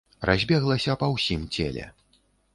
[0.29, 1.85] Разбеглася па ўсім целе.